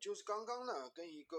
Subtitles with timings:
[0.00, 1.38] 就是刚刚呢，跟一个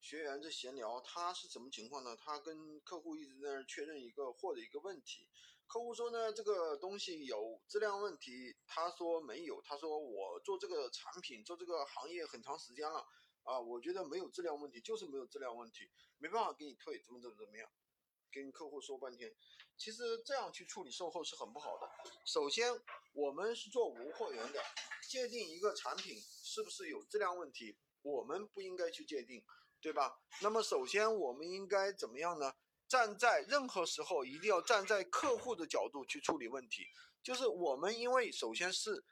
[0.00, 2.16] 学员在闲聊，他是什么情况呢？
[2.16, 5.28] 他跟客户一直在那确认一个货的一个问题，
[5.66, 13.06] 客户说呢，这个东西有质量问题，他说没有，他说我做这个产品，做这个行业很长时间了，
[13.44, 17.68] 啊，我觉得没有质量问题，就是没有质量问题，没办法给你退，怎么怎么怎么样，
[18.30, 19.34] 跟客户说半天，
[19.76, 21.88] 其实这样去处理售后是很不好的。
[22.26, 22.72] 首先，
[23.12, 24.60] 我们是做无货源的。
[25.12, 29.44] 界定一个产品是不是有质量问题，我们不应该去界定，
[29.78, 30.18] 对吧？
[30.40, 32.54] 那么首先我们应该怎么样呢？
[32.88, 36.86] 站在任何时候一定要站在客户的角度去处理问题。
[37.22, 39.04] 就是我们因为首先是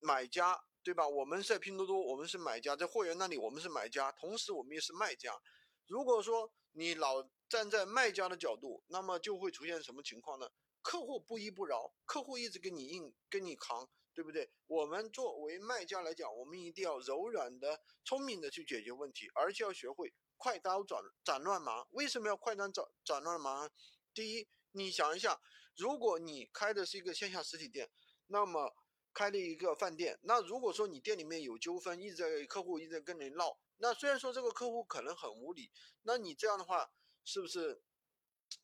[0.00, 1.06] 买家，对吧？
[1.06, 5.38] 我们在拼多多，我们是买家，在货源那里我们是买家，同时我们也是卖家。
[5.86, 10.48] 如果说你老站在卖家的角度，那么就会出现什么情况呢？
[10.84, 13.90] 客户不依不饶，客户一直跟你硬，跟你扛。
[14.16, 14.48] 对不对？
[14.68, 21.84] 我们作为卖家来讲，我们一定要柔软的、聪明的去解决问题，而且要学会快刀斩斩乱麻。
[21.90, 23.68] 为什么要快刀斩斩乱麻？
[24.14, 25.40] 第一，你想一下，
[25.76, 27.90] 如果你开的是一个线下实体店，
[28.28, 28.72] 那么
[29.12, 36.88] 开了一个饭店，那如果说你店里面有纠纷，一直在客户一直在跟你闹，那虽然说这个客户可能很无理，那你这样的话，
[37.24, 37.82] 是不是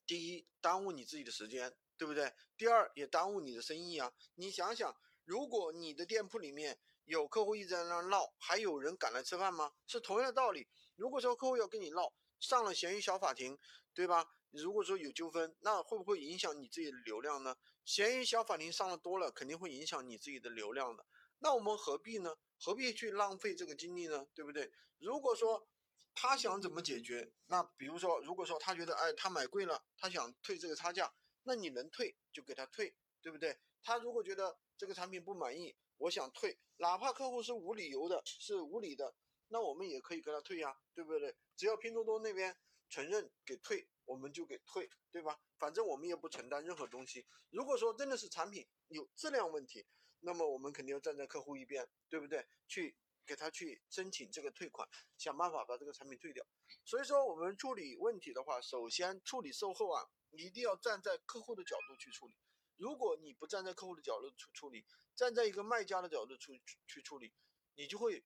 [0.06, 2.32] 第一耽误你自己的时间，对不对？
[2.56, 4.10] 第二也耽误你的生意啊？
[4.36, 4.96] 你想想。
[5.26, 9.70] 如果你的店铺里面有客户一直在那闹，还有人敢来吃饭吗？
[9.86, 10.66] 是同样的道理。
[10.96, 13.58] 如果说客户要跟你闹，上了闲鱼小法庭，
[13.92, 14.26] 对吧？
[14.50, 17.54] 如果说有纠纷，那会不会影响你自己的流量呢？
[17.84, 21.04] 闲鱼小法庭上的多了，肯定会影响你自己的流量的。
[21.40, 22.34] 那我们何必呢？
[22.58, 24.26] 何必去浪费这个精力呢？
[24.34, 24.72] 对不对？
[24.98, 25.68] 如果说
[26.14, 31.12] 他想怎么解决，那比如说，如果说他觉得，哎，他买贵了，他想退这个差价，
[31.42, 33.58] 那你能退就给他退，对不对？
[33.82, 39.14] 他如果觉得，这个产品不满意，我想退，哪怕客户是无理由的，是无理的，
[39.48, 41.34] 那我们也可以给他退呀，对不对？
[41.56, 42.56] 只要拼多多那边
[42.88, 45.40] 承认给退，我们就给退，对吧？
[45.58, 47.26] 反正我们也不承担任何东西。
[47.50, 49.86] 如果说真的是产品有质量问题，
[50.20, 52.46] 那么我们肯定要站在客户一边，对不对？
[52.68, 52.96] 去
[53.26, 54.86] 给他去申请这个退款，
[55.16, 56.44] 想办法把这个产品退掉。
[56.84, 62.36] 所以说，我们处理问题的话，首先处理售后啊，你一定要站在客户的角度去处理。
[62.76, 66.52] 如果你不站在客户的角度处处理，站在一个卖家的角度处
[66.86, 67.34] 去处理，
[67.74, 68.24] 你就会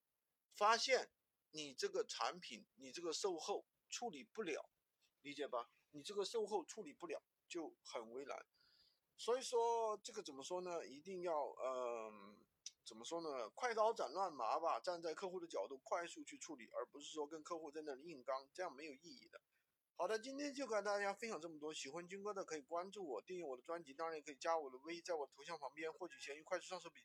[0.55, 1.11] 发现
[1.51, 4.71] 你这个产品，你这个售后处理不了，
[5.23, 5.69] 理解吧？
[5.91, 8.47] 你这个售后处理不了就很为难。
[9.17, 10.87] 所以说这个怎么说呢？
[10.87, 12.37] 一定要嗯，
[12.85, 13.49] 怎么说呢？
[13.51, 19.41] 快刀斩乱麻吧，站在客户的角度快速去处理，而不是说跟客户在那里硬刚，这样没有意义的。
[19.97, 21.73] 好的，今天就跟大家分享这么多。
[21.73, 27.01] 喜欢军哥的可以关注我，订阅我的专辑，当然也可以加我的微，在我头像旁边获取闲鱼快速上手笔。